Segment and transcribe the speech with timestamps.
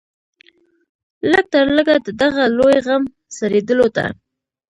[1.31, 3.03] لږ تر لږه د دغه لوی غم
[3.37, 4.05] سړېدلو ته.